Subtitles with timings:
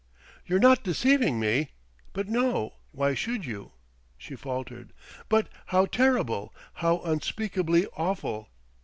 [0.47, 1.73] "You're not deceiving me?
[2.11, 3.73] But no why should you?"
[4.17, 4.93] she faltered.
[5.29, 8.49] "But how terrible, how unspeakably awful!